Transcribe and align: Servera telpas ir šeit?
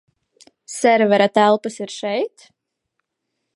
Servera 0.75 1.27
telpas 1.35 1.77
ir 1.85 1.95
šeit? 1.99 2.49